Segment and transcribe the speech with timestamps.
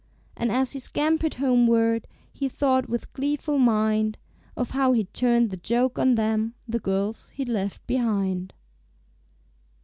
[0.35, 4.17] And as he scampered homeward, He thought with gleeful mind
[4.57, 8.55] Of how he'd turned the joke on them, The girls he'd left behind.